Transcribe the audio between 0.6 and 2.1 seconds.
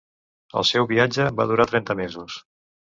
El seu viatge va durar trenta